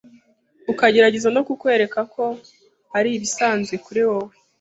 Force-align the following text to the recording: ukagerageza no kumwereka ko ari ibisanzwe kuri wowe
ukagerageza 0.71 1.29
no 1.35 1.41
kumwereka 1.47 1.99
ko 2.13 2.23
ari 2.97 3.09
ibisanzwe 3.17 3.75
kuri 3.85 4.01
wowe 4.07 4.33